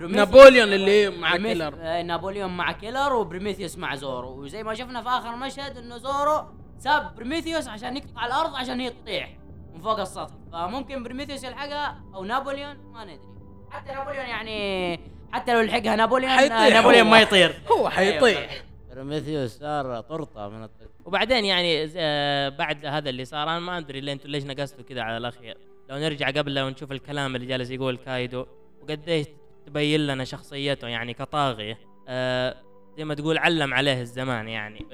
بريميثيوس- 0.00 0.16
نابليون 0.16 0.72
اللي 0.72 1.08
مع 1.10 1.36
كيلر. 1.36 1.74
آه، 1.80 2.02
نابليون 2.02 2.56
مع 2.56 2.72
كيلر 2.72 3.12
وبريميثيوس 3.12 3.78
مع 3.78 3.94
زورو. 3.94 4.42
وزي 4.42 4.62
ما 4.62 4.74
شفنا 4.74 5.02
في 5.02 5.08
آخر 5.08 5.36
مشهد 5.36 5.76
إنه 5.76 5.98
زورو 5.98 6.44
ساب 6.78 7.14
بريميثيوس 7.14 7.68
عشان 7.68 7.96
يقطع 7.96 8.26
الأرض 8.26 8.54
عشان 8.54 8.80
هي 8.80 8.90
تطيح 8.90 9.36
من 9.74 9.80
فوق 9.80 10.00
السطح. 10.00 10.34
فممكن 10.52 11.02
بريميثيوس 11.02 11.44
يلحقها 11.44 12.00
أو 12.14 12.24
نابليون 12.24 12.76
ما 12.92 13.04
ندري. 13.04 13.20
حتى 13.70 13.92
نابليون 13.92 14.24
يعني 14.26 15.00
حتى 15.32 15.54
لو 15.54 15.60
لحقها 15.60 15.96
نابليون 15.96 16.30
حيطيح. 16.32 16.56
آه، 16.56 16.70
نابليون 16.70 17.06
هو. 17.06 17.10
ما 17.10 17.20
يطير. 17.20 17.60
هو 17.72 17.88
حيطيح. 17.88 18.62
بروميثيوس 18.90 19.50
صار 19.58 20.00
طرطة 20.00 20.48
من 20.48 20.62
الطق 20.64 20.86
وبعدين 21.04 21.44
يعني 21.44 21.90
آه 21.96 22.48
بعد 22.48 22.86
هذا 22.86 23.10
اللي 23.10 23.24
صار 23.24 23.42
أنا 23.42 23.58
ما 23.58 23.78
أدري 23.78 24.00
ليه 24.00 24.12
أنتم 24.12 24.28
ليش 24.28 24.44
نقصتوا 24.44 24.84
كذا 24.84 25.02
على 25.02 25.16
الأخير. 25.16 25.56
لو 25.90 25.96
نرجع 25.98 26.30
قبل 26.30 26.54
لو 26.54 26.68
نشوف 26.68 26.92
الكلام 26.92 27.36
اللي 27.36 27.46
جالس 27.46 27.70
يقول 27.70 27.96
كايدو 27.96 28.46
وقديش 28.82 29.26
تبين 29.66 30.06
لنا 30.06 30.24
شخصيته 30.24 30.88
يعني 30.88 31.14
كطاغية. 31.14 31.78
آه 32.08 32.56
زي 32.98 33.04
ما 33.04 33.14
تقول 33.14 33.38
علم 33.38 33.74
عليه 33.74 34.00
الزمان 34.00 34.48
يعني. 34.48 34.86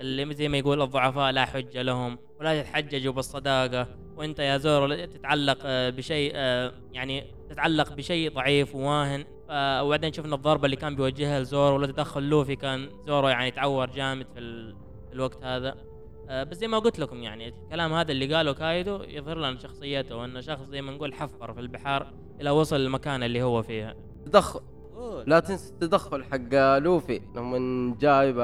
اللي 0.00 0.34
زي 0.34 0.48
ما 0.48 0.58
يقول 0.58 0.82
الضعفاء 0.82 1.32
لا 1.32 1.44
حجة 1.44 1.82
لهم 1.82 2.18
ولا 2.40 2.62
تتحججوا 2.62 3.12
بالصداقة. 3.12 3.86
وأنت 4.16 4.38
يا 4.38 4.56
زورو 4.56 4.86
لا 4.86 5.06
تتعلق 5.06 5.58
آه، 5.64 5.90
بشيء 5.90 6.32
آه، 6.34 6.72
يعني 6.92 7.24
تتعلق 7.50 7.92
بشيء 7.92 8.32
ضعيف 8.32 8.74
وواهن. 8.74 9.24
وبعدين 9.50 10.12
شفنا 10.12 10.34
الضربة 10.34 10.64
اللي 10.64 10.76
كان 10.76 10.96
بيوجهها 10.96 11.40
لزورو 11.40 11.74
ولا 11.76 11.86
تدخل 11.86 12.22
لوفي 12.22 12.56
كان 12.56 12.88
زورو 13.06 13.28
يعني 13.28 13.50
تعور 13.50 13.90
جامد 13.90 14.26
في 14.34 14.38
ال- 14.38 14.76
في 15.08 15.14
الوقت 15.14 15.44
هذا. 15.44 15.74
بس 16.30 16.56
زي 16.56 16.68
ما 16.68 16.78
قلت 16.78 16.98
لكم 16.98 17.22
يعني 17.22 17.48
الكلام 17.48 17.92
هذا 17.92 18.12
اللي 18.12 18.34
قاله 18.34 18.52
كايدو 18.52 19.02
يظهر 19.02 19.38
لنا 19.38 19.58
شخصيته 19.58 20.16
وأنه 20.16 20.40
شخص 20.40 20.62
زي 20.62 20.82
ما 20.82 20.92
نقول 20.92 21.14
حفر 21.14 21.52
في 21.52 21.60
البحار 21.60 22.12
إلى 22.40 22.50
وصل 22.50 22.76
المكان 22.76 23.22
اللي 23.22 23.42
هو 23.42 23.62
فيها 23.62 23.94
تدخل. 24.26 24.60
لا 25.26 25.40
تنسى 25.40 25.72
التدخل 25.72 26.24
حق 26.24 26.78
لوفي. 26.78 27.20
لما 27.36 27.96
جايب 28.00 28.36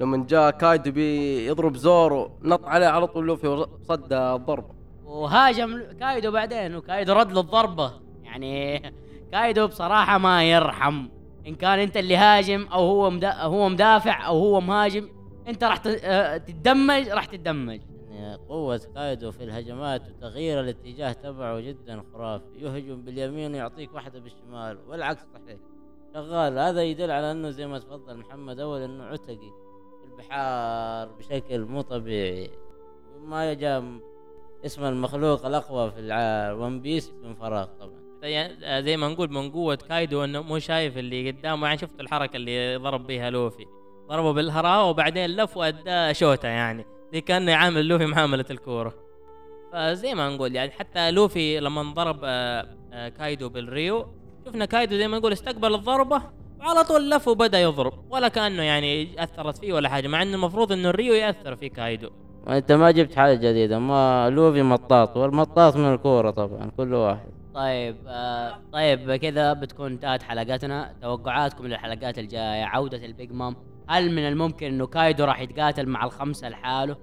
لما 0.00 0.26
جاء 0.28 0.50
كايدو 0.50 0.90
بيضرب 0.90 1.76
زورو 1.76 2.30
نط 2.42 2.64
عليه 2.64 2.86
على 2.86 3.06
طول 3.06 3.26
لوفي 3.26 3.66
صد 3.82 4.12
الضرب 4.12 4.70
وهاجم 5.04 5.82
كايدو 6.00 6.30
بعدين 6.30 6.76
وكايدو 6.76 7.12
رد 7.12 7.32
له 7.32 7.40
الضربة. 7.40 7.92
يعني 8.22 8.82
كايدو 9.32 9.66
بصراحة 9.66 10.18
ما 10.18 10.44
يرحم. 10.44 11.08
إن 11.46 11.54
كان 11.54 11.78
أنت 11.78 11.96
اللي 11.96 12.16
هاجم 12.16 12.66
أو 12.72 12.80
هو 12.80 13.10
مدا 13.10 13.42
هو 13.42 13.68
مدافع 13.68 14.26
أو 14.26 14.38
هو 14.38 14.60
مهاجم 14.60 15.08
انت 15.48 15.64
راح 15.64 15.76
ت- 15.76 15.86
آه، 16.04 16.36
تتدمج 16.36 17.08
راح 17.08 17.24
تتدمج. 17.24 17.80
يعني 18.10 18.36
قوة 18.48 18.80
كايدو 18.94 19.30
في 19.30 19.44
الهجمات 19.44 20.02
وتغيير 20.08 20.60
الاتجاه 20.60 21.12
تبعه 21.12 21.60
جدا 21.60 22.02
خرافي. 22.12 22.44
يهجم 22.58 23.02
باليمين 23.02 23.52
ويعطيك 23.52 23.94
واحدة 23.94 24.18
بالشمال 24.20 24.78
والعكس 24.88 25.22
صحيح. 25.34 25.58
شغال. 26.14 26.58
هذا 26.58 26.82
يدل 26.82 27.10
على 27.10 27.30
أنه 27.30 27.50
زي 27.50 27.66
ما 27.66 27.78
تفضل 27.78 28.16
محمد 28.16 28.60
أول 28.60 28.80
أنه 28.82 29.04
عتقي 29.04 29.36
في 30.00 30.04
البحار 30.12 31.08
بشكل 31.08 31.60
مو 31.60 31.80
طبيعي. 31.80 32.50
ما 33.24 33.54
جاء 33.54 33.84
اسم 34.66 34.84
المخلوق 34.84 35.46
الأقوى 35.46 35.90
في 35.90 36.00
ال 36.00 36.20
One 36.20 36.80
Piece 36.80 37.12
من 37.22 37.34
فراغ 37.34 37.68
طبعا. 37.80 38.04
زي 38.80 38.96
ما 38.96 39.08
نقول 39.08 39.32
من 39.32 39.50
قوة 39.50 39.74
كايدو 39.74 40.24
انه 40.24 40.42
مو 40.42 40.58
شايف 40.58 40.98
اللي 40.98 41.30
قدامه. 41.30 41.66
يعني 41.66 41.78
شفت 41.78 42.00
الحركة 42.00 42.36
اللي 42.36 42.76
ضرب 42.76 43.06
بها 43.06 43.30
لوفي. 43.30 43.66
ضربه 44.08 44.32
بالهراوة 44.32 44.88
وبعدين 44.88 45.30
لف 45.30 45.56
وادى 45.56 46.14
شوتة 46.14 46.48
يعني. 46.48 46.86
زي 47.12 47.20
كأنه 47.20 47.50
يعامل 47.50 47.88
لوفي 47.88 48.06
معاملة 48.06 48.44
الكورة. 48.50 48.94
فزي 49.72 50.14
ما 50.14 50.28
نقول 50.28 50.54
يعني 50.56 50.70
حتى 50.70 51.10
لوفي 51.10 51.60
لما 51.60 51.82
ضرب 51.82 52.20
آه، 52.24 52.66
آه، 52.92 53.08
كايدو 53.08 53.48
بالريو 53.48 54.06
شفنا 54.46 54.64
كايدو 54.64 54.96
زي 54.96 55.08
ما 55.08 55.18
نقول 55.18 55.32
استقبل 55.32 55.74
الضربة 55.74 56.22
وعلى 56.60 56.84
طول 56.84 57.10
لف 57.10 57.28
وبدأ 57.28 57.60
يضرب. 57.60 57.92
ولا 58.10 58.28
كأنه 58.28 58.62
يعني 58.62 59.22
أثرت 59.22 59.58
فيه 59.58 59.72
ولا 59.72 59.88
حاجة 59.88 60.08
مع 60.08 60.22
إنه 60.22 60.34
المفروض 60.34 60.72
إنه 60.72 60.88
الريو 60.88 61.14
يأثر 61.14 61.56
في 61.56 61.68
كايدو. 61.68 62.10
أنت 62.48 62.72
ما 62.72 62.90
جبت 62.90 63.14
حاجة 63.14 63.36
جديدة 63.36 63.78
ما 63.78 64.30
لوفي 64.30 64.62
مطاط 64.62 65.16
والمطاط 65.16 65.76
من 65.76 65.94
الكورة 65.94 66.30
طبعا 66.30 66.70
كل 66.76 66.94
واحد. 66.94 67.28
طيب 67.54 67.96
آه 68.06 68.58
طيب 68.72 69.14
كذا 69.14 69.52
بتكون 69.52 69.92
انتهت 69.92 70.22
حلقتنا 70.22 70.94
توقعاتكم 71.02 71.66
للحلقات 71.66 72.18
الجاية 72.18 72.64
عودة 72.64 73.04
البيج 73.04 73.32
مام. 73.32 73.56
هل 73.88 74.10
من 74.12 74.28
الممكن 74.28 74.66
إنه 74.66 74.86
كايدو 74.86 75.24
راح 75.24 75.40
يتقاتل 75.40 75.86
مع 75.86 76.04
الخمسة 76.04 76.48
لحاله؟ 76.48 76.96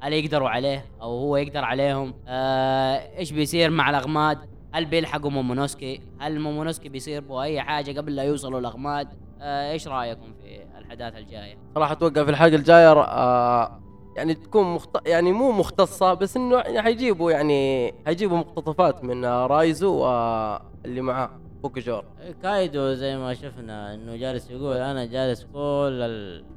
هل 0.00 0.12
يقدروا 0.12 0.48
عليه 0.48 0.84
أو 1.02 1.18
هو 1.18 1.36
يقدر 1.36 1.64
عليهم؟ 1.64 2.14
آه 2.28 3.18
إيش 3.18 3.32
بيصير 3.32 3.70
مع 3.70 3.90
الأغماد؟ 3.90 4.38
هل 4.72 4.84
بيلحقوا 4.84 5.30
مومونوسكي؟ 5.30 6.00
هل 6.18 6.40
مومونوسكي 6.40 6.88
بيصير 6.88 7.20
به 7.20 7.42
أي 7.42 7.60
حاجة 7.60 8.00
قبل 8.00 8.16
لا 8.16 8.22
يوصلوا 8.22 8.60
الأغماد؟ 8.60 9.08
آه 9.40 9.72
إيش 9.72 9.88
رأيكم 9.88 10.32
في 10.42 10.62
الاحداث 10.78 11.16
الجاية؟ 11.16 11.58
صراحة 11.74 11.92
أتوقع 11.92 12.24
في 12.24 12.30
الحلقة 12.30 12.54
الجاية 12.54 12.92
آه 12.92 13.82
يعني 14.16 14.34
تكون 14.34 14.74
مخت... 14.74 15.06
يعني 15.06 15.32
مو 15.32 15.52
مختصة 15.52 16.14
بس 16.14 16.36
إنه 16.36 16.56
يعني 16.56 16.82
حيجيبوا 16.82 17.32
يعني 17.32 17.94
حيجيبوا 18.06 18.36
مقتطفات 18.36 19.04
من 19.04 19.24
آه، 19.24 19.46
رايزو 19.46 19.94
واللي 19.94 21.00
معاه. 21.00 21.41
بوكجور 21.62 22.04
كايدو 22.42 22.92
زي 22.92 23.16
ما 23.16 23.34
شفنا 23.34 23.94
إنه 23.94 24.16
جالس 24.16 24.50
يقول 24.50 24.76
أنا 24.76 25.04
جالس 25.04 25.44
كل 25.44 25.98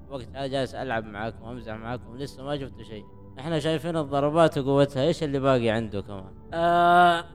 الوقت 0.10 0.28
هذا 0.34 0.48
جالس 0.48 0.76
ألعب 0.76 1.06
معاكم 1.06 1.42
وامزح 1.44 1.74
معاكم 1.74 2.18
لسه 2.18 2.44
ما 2.44 2.58
شفتوا 2.58 2.84
شيء. 2.84 3.04
إحنا 3.40 3.60
شايفين 3.60 3.98
الضربات 3.98 4.58
وقوتها 4.58 5.04
إيش 5.04 5.24
اللي 5.24 5.40
باقي 5.40 5.70
عنده 5.70 6.02
كمان؟ 6.02 6.34
آه 6.54 7.26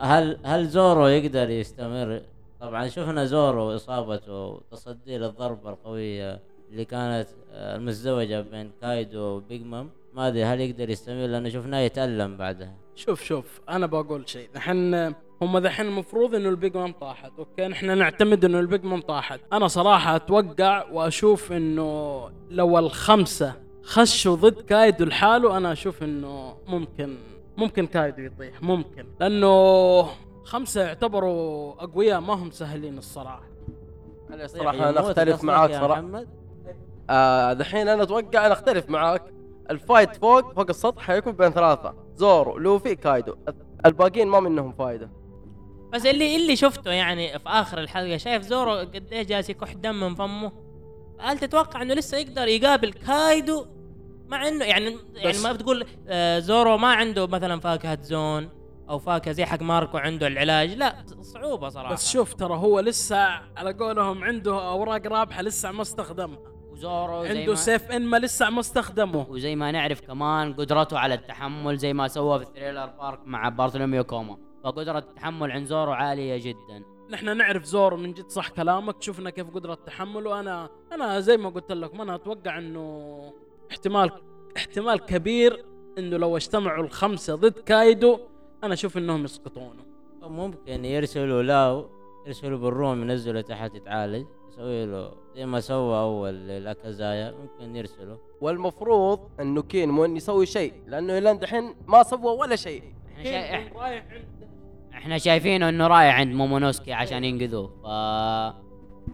هل 0.00 0.38
هل 0.44 0.66
زورو 0.68 1.06
يقدر 1.06 1.50
يستمر؟ 1.50 2.22
طبعا 2.60 2.88
شفنا 2.88 3.24
زورو 3.24 3.74
إصابته 3.76 4.46
وتصدي 4.46 5.18
للضربة 5.18 5.70
القوية 5.70 6.40
اللي 6.70 6.84
كانت 6.84 7.28
آه، 7.52 7.76
المزدوجة 7.76 8.40
بين 8.40 8.70
كايدو 8.80 9.20
وبيج 9.20 9.62
مام. 9.66 9.90
ما 10.14 10.28
أدري 10.28 10.44
هل 10.44 10.60
يقدر 10.60 10.90
يستمر 10.90 11.26
لأنه 11.26 11.48
شفناه 11.48 11.78
يتألم 11.78 12.36
بعدها. 12.36 12.74
شوف 12.94 13.22
شوف 13.22 13.60
أنا 13.68 13.86
بقول 13.86 14.28
شيء. 14.28 14.48
الحين 14.56 15.14
هم 15.42 15.58
دحين 15.58 15.86
المفروض 15.86 16.34
إنه 16.34 16.48
البيج 16.48 16.76
مام 16.76 16.92
طاحت. 16.92 17.32
أوكي؟ 17.38 17.68
نحن 17.68 17.98
نعتمد 17.98 18.44
إنه 18.44 18.60
البيج 18.60 18.84
مام 18.84 19.00
طاحت. 19.00 19.40
أنا 19.52 19.68
صراحة 19.68 20.16
أتوقع 20.16 20.84
وأشوف 20.92 21.52
إنه 21.52 22.30
لو 22.50 22.78
الخمسة 22.78 23.52
خشوا 23.82 24.36
ضد 24.36 24.60
كايدو 24.60 25.04
لحاله 25.04 25.56
أنا 25.56 25.72
أشوف 25.72 26.02
إنه 26.02 26.56
ممكن 26.66 27.16
ممكن 27.56 27.86
كايدو 27.86 28.22
يطيح 28.22 28.62
ممكن. 28.62 29.06
لأنه 29.20 30.06
خمسة 30.44 30.82
يعتبروا 30.82 31.72
أقوياء 31.84 32.20
ما 32.20 32.34
هم 32.34 32.50
سهلين 32.50 32.98
الصراحة. 32.98 33.42
أنا 34.30 34.46
صراحة 34.46 34.88
أنا 34.88 35.00
أختلف 35.00 35.44
معاك 35.44 35.70
صراحة؟ 35.70 36.24
آه 37.10 37.52
دحين 37.52 37.88
أنا 37.88 38.02
أتوقع 38.02 38.46
أنا 38.46 38.52
أختلف 38.52 38.90
معاك. 38.90 39.22
ال 39.70 39.78
fight 39.78 40.16
فوق 40.16 40.54
فوق 40.54 40.66
السطح 40.68 41.02
حيكون 41.02 41.32
بين 41.32 41.50
ثلاثة. 41.50 41.94
زورو 42.16 42.58
لوفي 42.58 42.94
كايدو. 42.94 43.34
الباقيين 43.86 44.28
ما 44.28 44.40
منهم 44.40 44.72
فايدة. 44.72 45.10
بس 45.92 46.06
اللي 46.06 46.36
اللي 46.36 46.56
شفته 46.56 46.90
يعني 46.90 47.38
في 47.38 47.48
آخر 47.48 47.78
الحلقة 47.80 48.16
شايف 48.16 48.42
زورو 48.42 48.74
قد 48.74 49.12
إيش 49.12 49.26
جالس 49.26 49.50
يكح 49.50 49.72
دم 49.72 50.00
من 50.00 50.14
فمه؟ 50.14 50.52
هل 51.20 51.38
تتوقع 51.38 51.82
إنه 51.82 51.94
لسه 51.94 52.18
يقدر 52.18 52.48
يقابل 52.48 52.92
كايدو؟ 52.92 53.66
مع 54.28 54.48
إنه 54.48 54.64
يعني 54.64 54.96
يعني 55.14 55.38
ما 55.38 55.52
بتقول 55.52 55.86
آه 56.08 56.38
زورو 56.38 56.78
ما 56.78 56.94
عنده 56.94 57.26
مثلا 57.26 57.60
فاكهة 57.60 57.98
زوان 58.02 58.48
أو 58.90 58.98
فاكهة 58.98 59.32
زي 59.32 59.44
حق 59.44 59.62
ماركو 59.62 59.98
عنده 59.98 60.26
العلاج؟ 60.26 60.70
لا 60.74 61.04
صعوبة 61.20 61.68
صراحة. 61.68 61.92
بس 61.92 62.12
شوف 62.12 62.34
ترى 62.34 62.54
هو 62.54 62.80
لسه 62.80 63.16
على 63.56 63.72
قولهم 63.72 64.24
عنده 64.24 64.68
أوراق 64.68 65.06
رابحة 65.06 65.42
لسه 65.42 65.72
ما 65.72 65.82
استخدمها 65.82 66.38
وزورو 66.70 67.24
زي 67.24 67.38
عنده 67.38 67.52
ما 67.52 67.54
سيف 67.54 67.90
ان 67.90 68.02
ما 68.02 68.16
لسه 68.16 68.50
ما 68.50 68.60
استخدمه. 68.60 69.26
وزي 69.30 69.56
ما 69.56 69.70
نعرف 69.70 70.00
كمان 70.00 70.54
قدرته 70.54 70.98
على 70.98 71.14
التحمل 71.14 71.76
زي 71.76 71.92
ما 71.92 72.08
سوى 72.08 72.38
في 72.38 72.44
الثريلر 72.44 72.86
بارك 72.86 73.20
مع 73.24 73.48
بارثولوميو 73.48 74.04
كوما. 74.04 74.49
فقدرة 74.64 74.98
التحمل 74.98 75.50
عند 75.50 75.66
زورو 75.66 75.92
عالية 75.92 76.36
جدا. 76.36 76.84
نحن 77.10 77.36
نعرف 77.36 77.64
زورو 77.64 77.96
من 77.96 78.12
جد 78.12 78.28
صح 78.28 78.48
كلامك 78.48 79.02
شفنا 79.02 79.30
كيف 79.30 79.50
قدرة 79.54 79.74
تحمله. 79.74 80.40
أنا 80.40 80.70
أنا 80.92 81.20
زي 81.20 81.36
ما 81.36 81.48
قلت 81.48 81.72
لكم 81.72 82.00
أنا 82.00 82.14
أتوقع 82.14 82.58
إنه 82.58 83.32
احتمال 83.70 84.10
احتمال 84.56 84.98
كبير 85.00 85.64
إنه 85.98 86.16
لو 86.16 86.36
اجتمعوا 86.36 86.84
الخمسة 86.84 87.34
ضد 87.34 87.58
كايدو 87.58 88.18
أنا 88.64 88.74
أشوف 88.74 88.98
إنهم 88.98 89.24
يسقطونه. 89.24 89.84
ممكن 90.22 90.84
يرسلوا 90.84 91.42
لاو 91.42 91.90
يرسلوا 92.26 92.58
بال 92.58 92.73
room 92.73 93.02
ينزلوا 93.02 93.40
تحت 93.40 93.74
يتعالج 93.74 94.26
يسوي 94.48 94.86
له 94.86 95.12
زي 95.36 95.46
ما 95.46 95.60
سوى 95.60 96.00
أول 96.00 96.34
للأكازايا 96.34 97.30
ممكن 97.30 97.76
يرسلوا. 97.76 98.16
والمفروض 98.40 99.30
إنه 99.40 99.62
كين 99.62 99.88
مو 99.88 100.04
يسوي 100.04 100.46
شيء 100.46 100.74
لأنه 100.86 101.18
إلى 101.18 101.34
دحين 101.34 101.74
ما 101.86 102.02
سوى 102.02 102.36
ولا 102.38 102.56
شيء. 102.56 102.82
رايح 103.16 104.12
عند 104.12 104.39
إحنا 105.00 105.18
شايفينه 105.18 105.68
انه 105.68 105.86
رايح 105.86 106.18
عند 106.18 106.34
مومونوسكي 106.34 106.92
عشان 106.92 107.24
ينقذوه. 107.24 107.68
ف 107.82 107.86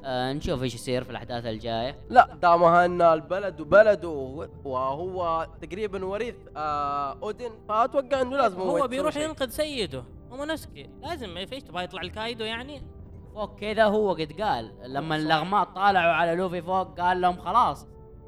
آه 0.05 0.33
نشوف 0.33 0.63
إيش 0.63 0.75
يصير 0.75 1.05
في 1.05 1.11
الأحداث 1.11 1.47
الجاية. 1.47 1.99
لا 2.11 2.35
دامها 2.43 2.85
أن 2.85 3.03
البلد 3.03 3.61
وبلده 3.61 4.09
وهو 4.65 5.47
تقريبا 5.63 6.05
وريث 6.05 6.35
آه 6.57 7.19
اودن 7.23 7.51
فأتوقع 7.69 8.23
إنه 8.23 8.37
لازم 8.37 8.61
هو 8.61 8.89
بيروح. 8.89 9.17
ينقذ 9.17 9.49
سيده 9.49 10.05
مومونوسكي. 10.31 10.91
لازم 11.03 11.35
ما 11.35 11.47
فيش 11.47 11.63
تبغى 11.63 11.85
يطلع 11.85 12.03
الكايدو 12.03 12.45
يعني؟ 12.45 12.83
فوق 13.35 13.59
كذا 13.61 13.85
هو 13.85 14.13
قد 14.13 14.33
قال. 14.41 14.73
لما 14.87 15.17
الأغماد 15.17 15.69
طالعوا 15.69 16.13
على 16.13 16.35
لوفي 16.35 16.63
فوق 16.63 17.01
قال 17.01 17.21
لهم 17.21 17.37
خلاص 17.37 17.87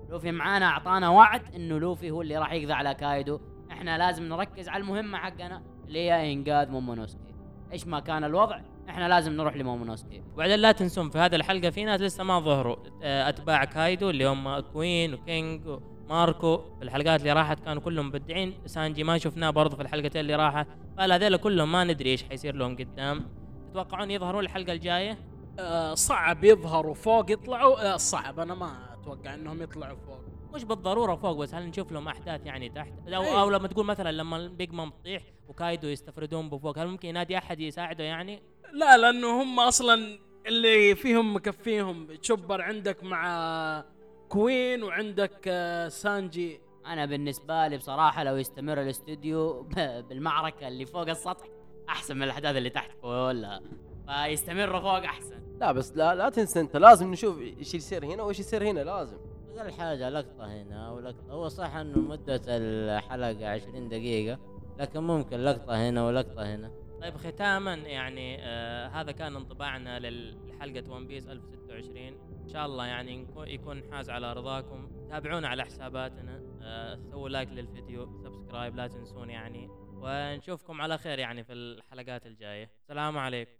لوفي 0.08 0.32
معانا 0.32 0.66
أعطانا 0.66 1.08
وعد 1.08 1.54
إنه 1.54 1.78
لوفي 1.78 2.10
هو 2.10 2.22
اللي 2.22 2.38
راح 2.38 2.52
يقضي 2.52 2.72
على 2.72 2.94
كايدو. 2.94 3.40
إحنا 3.70 3.98
لازم 3.98 4.28
نركز 4.28 4.68
على 4.68 4.80
المهمة 4.80 5.18
حقنا 5.18 5.62
اللي 5.86 5.98
هي 5.98 6.32
إنقاذ 6.32 6.70
مومونوسكي. 6.70 7.27
إيش 7.72 7.86
ما 7.86 8.00
كان 8.00 8.24
الوضع 8.24 8.60
إحنا 8.88 9.08
لازم 9.08 9.32
نروح 9.32 9.56
لمومونوسكي. 9.56 10.22
وبعدين 10.34 10.58
لا 10.58 10.72
تنسون 10.72 11.10
في 11.10 11.18
هذه 11.18 11.34
الحلقة 11.34 11.70
في 11.70 11.84
ناس 11.84 12.00
لسه 12.00 12.24
ما 12.24 12.40
ظهروا. 12.40 12.76
آه، 13.02 13.28
أتباع 13.28 13.64
كايدو 13.64 14.10
اللي 14.10 14.24
هم 14.28 14.60
كوين 14.60 15.14
وكينج 15.14 15.62
وماركو. 16.06 16.56
في 16.56 16.82
الحلقات 16.82 17.20
اللي 17.20 17.32
راحت 17.32 17.60
كانوا 17.60 17.82
كلهم 17.82 18.06
مبدعين. 18.06 18.54
سانجي 18.66 19.04
ما 19.04 19.18
شفناه 19.18 19.50
برضه 19.50 19.76
في 19.76 19.82
الحلقتين 19.82 20.20
اللي 20.20 20.34
راحت 20.34 20.66
فهذول 20.96 21.36
كلهم 21.36 21.72
ما 21.72 21.84
ندري 21.84 22.10
إيش 22.10 22.22
حيصير 22.22 22.54
لهم 22.54 22.76
قدام. 22.76 23.26
تتوقعون 23.70 24.10
يظهرون 24.10 24.44
الحلقة 24.44 24.72
الجاية؟ 24.72 25.18
آه 25.58 25.94
صعب 25.94 26.44
يظهروا 26.44 26.94
فوق 26.94 27.30
يطلعوا. 27.30 27.94
آه 27.94 27.96
صعب. 27.96 28.40
أنا 28.40 28.54
ما 28.54 28.94
أتوقع 28.94 29.34
إنهم 29.34 29.62
يطلعوا 29.62 29.96
فوق. 30.06 30.20
مش 30.54 30.64
بالضرورة 30.64 31.14
فوق 31.16 31.36
بس 31.36 31.54
هل 31.54 31.66
نشوف 31.66 31.92
لهم 31.92 32.08
أحداث 32.08 32.46
يعني 32.46 32.68
تحت؟ 32.68 32.92
أو, 33.08 33.22
أي. 33.22 33.40
أو 33.40 33.50
لما 33.50 33.68
تقول 33.68 33.86
مثلا 33.86 34.12
لما 34.12 34.36
البيج 34.36 34.72
مام 34.72 34.90
تطيح 34.90 35.22
وكايدو 35.48 35.88
يستفردون 35.88 36.50
بفوق 36.50 36.78
هل 36.78 36.88
ممكن 36.88 37.08
ينادي 37.08 37.38
أحد 37.38 37.60
يساعده 37.60 38.04
يعني؟ 38.04 38.42
لا 38.72 38.96
لأنه 38.96 39.42
هم 39.42 39.60
أصلا 39.60 40.18
اللي 40.46 40.94
فيهم 40.94 41.36
مكفيهم. 41.36 42.14
تشوبر 42.14 42.62
عندك 42.62 43.04
مع 43.04 43.84
كوين 44.28 44.82
وعندك 44.82 45.40
آه 45.48 45.88
سانجي. 45.88 46.60
أنا 46.86 47.06
بالنسبة 47.06 47.66
لي 47.68 47.76
بصراحة 47.76 48.24
لو 48.24 48.36
يستمر 48.36 48.82
الاستوديو 48.82 49.62
بالمعركة 50.08 50.68
اللي 50.68 50.86
فوق 50.86 51.08
السطح 51.08 51.46
أحسن 51.88 52.16
من 52.16 52.22
الأحداث 52.22 52.56
اللي 52.56 52.70
تحت 52.70 52.90
كلها. 53.02 53.60
فيستمروا 54.08 54.80
فوق 54.80 55.04
أحسن. 55.04 55.42
لا 55.60 55.72
بس 55.72 55.92
لا 55.96 56.14
لا 56.14 56.28
تنسى 56.28 56.60
أنت 56.60 56.76
لازم 56.76 57.10
نشوف 57.12 57.38
إيش 57.40 57.74
يصير 57.74 58.04
هنا 58.04 58.22
وإيش 58.22 58.40
يصير 58.40 58.70
هنا 58.70 58.80
لازم. 58.80 59.16
أقل 59.56 59.72
حاجة 59.72 60.08
لقطة 60.08 60.46
هنا 60.62 60.90
ولقطه 60.90 61.32
هو 61.32 61.48
صح 61.48 61.74
إنه 61.74 61.98
مدة 61.98 62.40
الحلقة 62.48 63.48
20 63.48 63.88
دقيقة 63.88 64.38
لكن 64.78 65.00
ممكن 65.00 65.36
لقطة 65.44 65.88
هنا 65.88 66.06
ولقطة 66.06 66.54
هنا. 66.54 66.70
طيب 67.00 67.16
ختاما 67.16 67.74
يعني 67.74 68.38
آه 68.40 68.88
هذا 68.88 69.12
كان 69.12 69.36
انطباعنا 69.36 69.98
لحلقه 70.00 70.90
ون 70.92 71.06
بيس 71.06 71.28
1026 71.28 72.06
إن 72.42 72.48
شاء 72.48 72.66
الله 72.66 72.86
يعني 72.86 73.26
يكون 73.36 73.82
حاز 73.92 74.10
على 74.10 74.32
رضاكم 74.32 74.88
تابعونا 75.10 75.48
على 75.48 75.64
حساباتنا 75.64 76.40
آه 76.62 76.98
سووا 77.10 77.28
like 77.28 77.48
للفيديو 77.48 78.06
subscribe 78.24 78.76
لا 78.76 78.86
تنسون 78.86 79.30
يعني. 79.30 79.68
ونشوفكم 80.02 80.80
على 80.80 80.98
خير 80.98 81.18
يعني 81.18 81.44
في 81.44 81.52
الحلقات 81.52 82.26
الجاية. 82.26 82.70
السلام 82.82 83.18
عليكم. 83.18 83.58